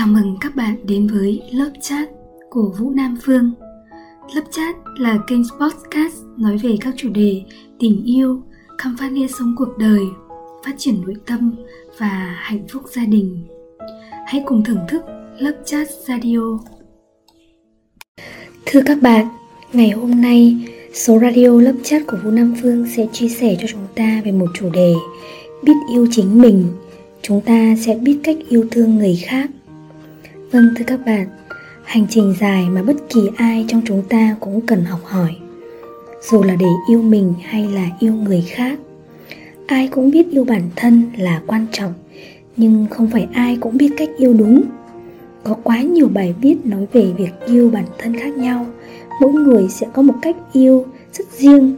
[0.00, 2.08] Chào mừng các bạn đến với lớp chat
[2.50, 3.52] của Vũ Nam Phương.
[4.34, 7.42] Lớp chat là kênh podcast nói về các chủ đề
[7.78, 8.42] tình yêu,
[8.78, 10.00] khám phá nghĩa sống cuộc đời,
[10.64, 11.54] phát triển nội tâm
[11.98, 13.46] và hạnh phúc gia đình.
[14.26, 15.02] Hãy cùng thưởng thức
[15.38, 16.58] lớp chat radio.
[18.66, 19.26] Thưa các bạn,
[19.72, 20.56] ngày hôm nay
[20.94, 24.32] số radio lớp chat của Vũ Nam Phương sẽ chia sẻ cho chúng ta về
[24.32, 24.94] một chủ đề
[25.62, 26.64] biết yêu chính mình
[27.22, 29.50] chúng ta sẽ biết cách yêu thương người khác
[30.50, 31.26] vâng thưa các bạn,
[31.84, 35.36] hành trình dài mà bất kỳ ai trong chúng ta cũng cần học hỏi.
[36.30, 38.78] Dù là để yêu mình hay là yêu người khác,
[39.66, 41.92] ai cũng biết yêu bản thân là quan trọng,
[42.56, 44.62] nhưng không phải ai cũng biết cách yêu đúng.
[45.44, 48.66] Có quá nhiều bài viết nói về việc yêu bản thân khác nhau.
[49.20, 51.76] Mỗi người sẽ có một cách yêu rất riêng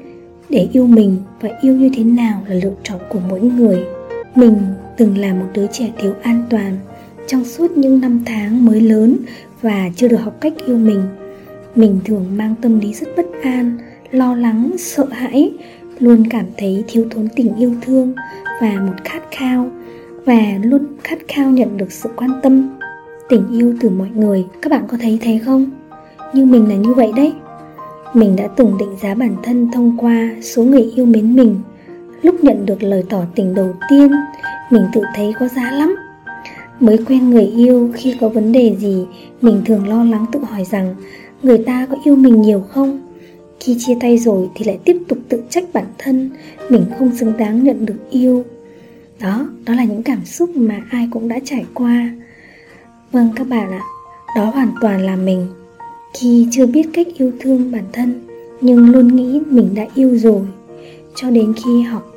[0.48, 3.84] để yêu mình và yêu như thế nào là lựa chọn của mỗi người.
[4.34, 4.56] Mình
[4.96, 6.78] từng là một đứa trẻ thiếu an toàn
[7.26, 9.16] trong suốt những năm tháng mới lớn
[9.62, 11.02] và chưa được học cách yêu mình.
[11.74, 13.78] Mình thường mang tâm lý rất bất an,
[14.10, 15.52] lo lắng, sợ hãi,
[15.98, 18.12] luôn cảm thấy thiếu thốn tình yêu thương
[18.60, 19.70] và một khát khao,
[20.24, 22.70] và luôn khát khao nhận được sự quan tâm,
[23.28, 24.44] tình yêu từ mọi người.
[24.62, 25.70] Các bạn có thấy thế không?
[26.34, 27.32] Nhưng mình là như vậy đấy.
[28.14, 31.60] Mình đã từng định giá bản thân thông qua số người yêu mến mình.
[32.22, 34.10] Lúc nhận được lời tỏ tình đầu tiên,
[34.70, 35.96] mình tự thấy có giá lắm
[36.82, 39.04] mới quen người yêu khi có vấn đề gì,
[39.40, 40.94] mình thường lo lắng tự hỏi rằng,
[41.42, 43.00] người ta có yêu mình nhiều không?
[43.60, 46.30] Khi chia tay rồi thì lại tiếp tục tự trách bản thân,
[46.70, 48.44] mình không xứng đáng nhận được yêu.
[49.20, 52.10] Đó đó là những cảm xúc mà ai cũng đã trải qua.
[53.12, 53.82] Vâng các bạn ạ,
[54.36, 55.46] đó hoàn toàn là mình.
[56.20, 58.20] Khi chưa biết cách yêu thương bản thân,
[58.60, 60.42] nhưng luôn nghĩ mình đã yêu rồi,
[61.14, 62.12] cho đến khi học,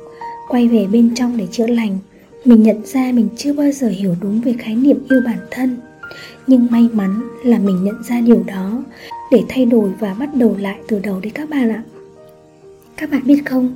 [0.48, 1.98] quay về bên trong để chữa lành
[2.46, 5.76] mình nhận ra mình chưa bao giờ hiểu đúng về khái niệm yêu bản thân.
[6.46, 8.82] Nhưng may mắn là mình nhận ra điều đó
[9.32, 11.82] để thay đổi và bắt đầu lại từ đầu đấy các bạn ạ.
[12.96, 13.72] Các bạn biết không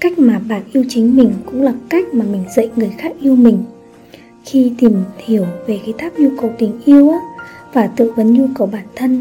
[0.00, 3.36] cách mà bạn yêu chính mình cũng là cách mà mình dạy người khác yêu
[3.36, 3.58] mình.
[4.44, 7.18] Khi tìm hiểu về cái tháp nhu cầu tình yêu á,
[7.72, 9.20] và tự vấn nhu cầu bản thân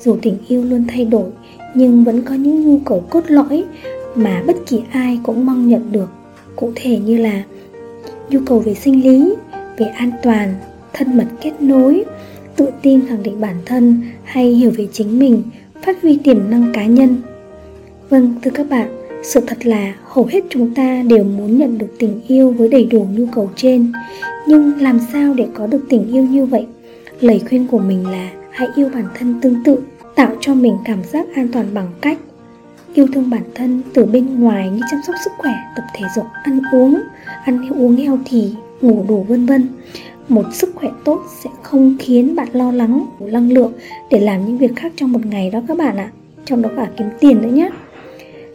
[0.00, 1.30] dù tình yêu luôn thay đổi
[1.74, 3.64] nhưng vẫn có những nhu cầu cốt lõi
[4.14, 6.08] mà bất kỳ ai cũng mong nhận được.
[6.56, 7.42] Cụ thể như là
[8.32, 9.34] nhu cầu về sinh lý,
[9.78, 10.54] về an toàn,
[10.92, 12.04] thân mật kết nối,
[12.56, 15.42] tự tin khẳng định bản thân hay hiểu về chính mình,
[15.82, 17.16] phát huy tiềm năng cá nhân.
[18.10, 18.88] Vâng thưa các bạn,
[19.22, 22.84] sự thật là hầu hết chúng ta đều muốn nhận được tình yêu với đầy
[22.84, 23.92] đủ nhu cầu trên.
[24.46, 26.66] Nhưng làm sao để có được tình yêu như vậy?
[27.20, 29.78] Lời khuyên của mình là hãy yêu bản thân tương tự,
[30.14, 32.18] tạo cho mình cảm giác an toàn bằng cách
[32.94, 36.24] yêu thương bản thân từ bên ngoài như chăm sóc sức khỏe, tập thể dục,
[36.42, 37.00] ăn uống.
[37.44, 39.68] Ăn uống heo thì ngủ đủ vân vân.
[40.28, 43.72] Một sức khỏe tốt sẽ không khiến bạn lo lắng đủ năng lượng
[44.10, 46.10] để làm những việc khác trong một ngày đó các bạn ạ.
[46.44, 47.70] Trong đó cả kiếm tiền nữa nhé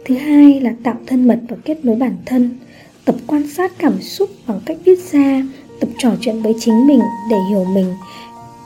[0.08, 2.58] thứ hai là tạo thân mật và kết nối bản thân.
[3.04, 5.42] Tập quan sát cảm xúc bằng cách viết ra,
[5.80, 7.00] tập trò chuyện với chính mình
[7.30, 7.94] để hiểu mình,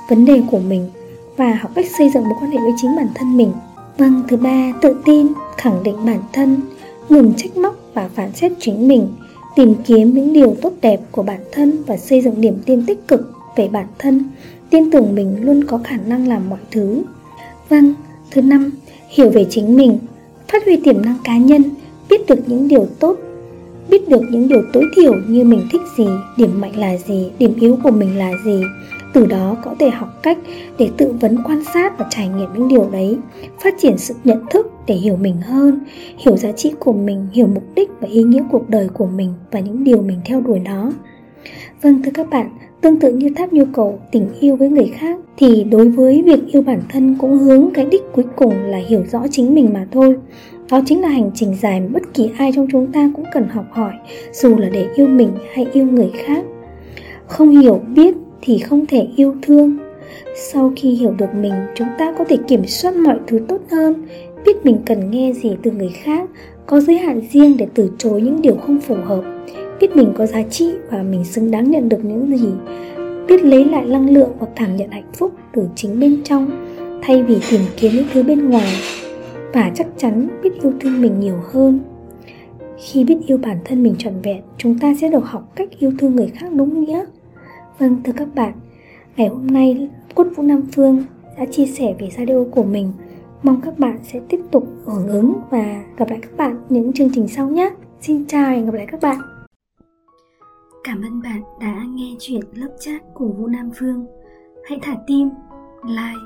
[0.09, 0.91] vấn đề của mình
[1.37, 3.53] và học cách xây dựng mối quan hệ với chính bản thân mình
[3.99, 5.27] vâng thứ ba, tự tin,
[5.57, 6.61] khẳng định bản thân,
[7.09, 9.09] ngừng trách móc và phản xét chính mình,
[9.57, 13.09] tìm kiếm những điều tốt đẹp của bản thân và xây dựng điểm tin tích
[13.09, 14.25] cực về bản thân,
[14.71, 17.03] tin tưởng mình luôn có khả năng làm mọi thứ.
[17.69, 17.95] Vâng
[18.31, 18.71] thứ năm,
[19.09, 19.99] hiểu về chính mình,
[20.49, 21.63] phát huy tiềm năng cá nhân,
[22.11, 23.19] biết được những điều tốt,
[23.89, 27.55] biết được những điều tối thiểu như mình thích gì, điểm mạnh là gì, điểm
[27.61, 28.63] yếu của mình là gì
[29.13, 30.39] từ đó có thể học cách
[30.79, 33.19] để tự vấn quan sát và trải nghiệm những điều đấy,
[33.61, 35.79] phát triển sự nhận thức để hiểu mình hơn,
[36.19, 39.35] hiểu giá trị của mình, hiểu mục đích và ý nghĩa cuộc đời của mình
[39.51, 40.93] và những điều mình theo đuổi nó
[41.83, 45.19] vâng thưa các bạn, tương tự như tháp nhu cầu, tình yêu với người khác
[45.37, 49.05] thì đối với việc yêu bản thân cũng hướng cái đích cuối cùng là hiểu
[49.13, 50.17] rõ chính mình mà thôi.
[50.71, 53.49] Đó chính là hành trình dài mà bất kỳ ai trong chúng ta cũng cần
[53.49, 53.93] học hỏi,
[54.33, 56.45] dù là để yêu mình hay yêu người khác.
[57.27, 59.77] Không hiểu, biết thì không thể yêu thương.
[60.37, 64.07] Sau khi hiểu được mình, chúng ta có thể kiểm soát mọi thứ tốt hơn,
[64.47, 66.31] biết mình cần nghe gì từ người khác,
[66.67, 69.23] có giới hạn riêng để từ chối những điều không phù hợp,
[69.81, 72.49] biết mình có giá trị và mình xứng đáng nhận được những gì,
[73.29, 76.51] biết lấy lại năng lượng và cảm nhận hạnh phúc từ chính bên trong,
[77.03, 78.73] thay vì tìm kiếm những thứ bên ngoài,
[79.53, 81.81] và chắc chắn biết yêu thương mình nhiều hơn.
[82.79, 85.93] Khi biết yêu bản thân mình trọn vẹn, chúng ta sẽ được học cách yêu
[85.99, 87.05] thương người khác đúng nghĩa
[87.79, 88.53] vâng thưa các bạn.
[89.17, 91.05] Ngày hôm nay cốt vũ nam phương
[91.39, 92.93] đã chia sẻ về radio của mình.
[93.43, 97.11] Mong các bạn sẽ tiếp tục hưởng ứng và gặp lại các bạn những chương
[97.15, 97.71] trình sau nhé.
[98.01, 99.19] Xin chào và hẹn gặp lại các bạn.
[100.85, 104.07] Cảm ơn bạn đã nghe chuyện lớp chat của vũ nam phương
[104.65, 105.29] hãy thả tim,
[105.85, 106.23] like,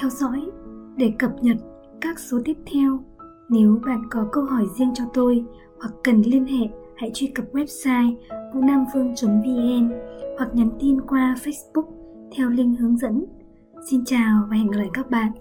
[0.00, 0.40] theo dõi
[0.96, 1.56] để cập nhật
[2.00, 2.98] các số tiếp theo.
[3.48, 5.44] Nếu bạn có câu hỏi riêng cho tôi
[5.80, 8.14] hoặc cần liên hệ, hãy truy cập website
[8.54, 9.90] vn
[10.38, 11.86] hoặc nhắn tin qua Facebook
[12.36, 13.24] theo link hướng dẫn.
[13.90, 15.32] Xin chào và hẹn gặp lại các bạn